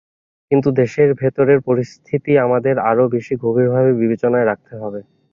কিন্তু 0.51 0.69
দেশের 0.81 1.09
ভেতরের 1.21 1.59
পরিস্থিতি 1.67 2.31
আমাদের 2.45 2.75
আরও 2.89 3.03
বেশি 3.15 3.33
গভীরভাবে 3.43 3.91
বিবেচনায় 4.01 4.47
রাখতে 4.47 4.73
হবে। 4.81 4.99